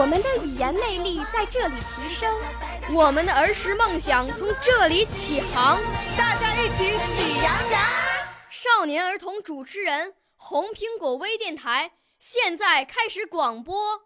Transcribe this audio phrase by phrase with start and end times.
[0.00, 2.34] 我们的语言魅力在这里提升，
[2.90, 5.78] 我们的儿时梦想从这里起航。
[6.16, 7.82] 大家一起喜羊羊。
[8.48, 11.92] 少年儿童主持人，红苹果微电台。
[12.18, 14.00] 现在开始广播。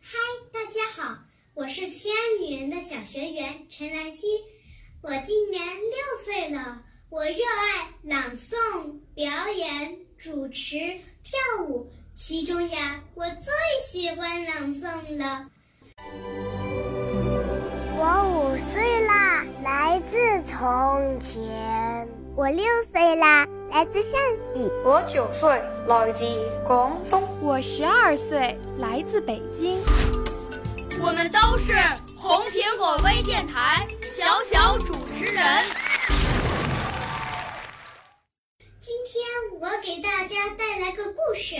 [0.00, 0.18] 嗨，
[0.52, 1.18] 大家好，
[1.54, 4.26] 我是西安语言的小学员陈兰希，
[5.02, 6.82] 我今年六岁了，
[7.14, 10.78] 我热爱朗诵、表演、主持、
[11.22, 11.86] 跳舞，
[12.16, 13.52] 其中呀，我最
[13.86, 15.46] 喜欢朗诵了。
[17.98, 22.08] 我五岁啦，来自从前。
[22.34, 24.18] 我六岁啦，来自陕
[24.54, 24.72] 西。
[24.82, 26.24] 我九岁，来自
[26.66, 27.28] 广东。
[27.42, 29.78] 我十二岁，来自北京。
[30.98, 31.74] 我们都是
[32.16, 35.44] 红苹果微电台小小主持人。
[41.32, 41.56] 故事，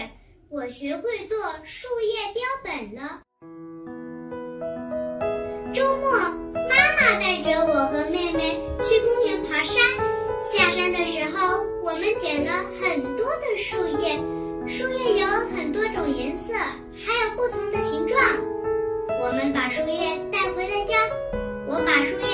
[0.51, 3.23] 我学会做树叶标本了。
[5.73, 9.83] 周末，妈妈带着我和妹妹去公园爬山。
[10.43, 14.21] 下山的时候，我们捡了很多的树叶，
[14.69, 18.21] 树叶有很多种颜色，还有不同的形状。
[19.23, 20.99] 我们把树叶带回了家，
[21.67, 22.32] 我把树叶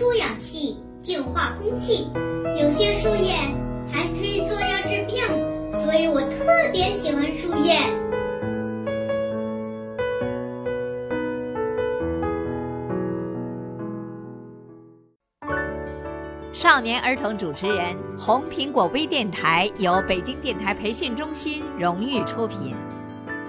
[0.00, 2.10] 出氧气，净化空气。
[2.58, 3.34] 有些树叶。
[3.92, 5.22] 还可以做药治病，
[5.84, 7.74] 所以我特别喜欢树叶。
[16.54, 22.74] 少年儿童主持人，红苹果微电台由北京电台培训中心荣誉出品，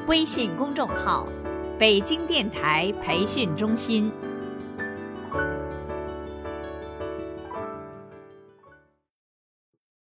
[0.07, 1.25] 微信公众号：
[1.79, 4.11] 北京电台培训中心。